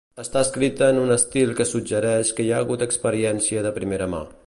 [0.21, 4.29] Està escrita en un estil que suggereix que hi ha hagut experiència de primera mà.